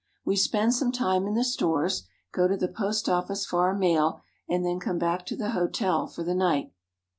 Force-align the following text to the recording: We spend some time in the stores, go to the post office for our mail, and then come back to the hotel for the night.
We 0.25 0.35
spend 0.35 0.73
some 0.73 0.91
time 0.91 1.27
in 1.27 1.35
the 1.35 1.43
stores, 1.43 2.07
go 2.31 2.47
to 2.47 2.57
the 2.57 2.67
post 2.67 3.07
office 3.07 3.45
for 3.45 3.67
our 3.67 3.75
mail, 3.77 4.23
and 4.49 4.65
then 4.65 4.79
come 4.79 4.97
back 4.97 5.27
to 5.27 5.35
the 5.35 5.51
hotel 5.51 6.07
for 6.07 6.23
the 6.23 6.33
night. 6.33 6.73